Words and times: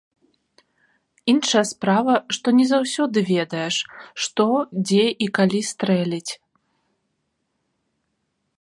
Іншая 1.33 1.61
справа, 1.71 2.15
што 2.37 2.47
не 2.59 2.65
заўсёды 2.71 3.19
ведаеш, 3.33 3.75
што, 4.27 4.47
дзе 4.89 5.03
і 5.27 5.31
калі 5.39 5.61
стрэліць. 5.71 6.31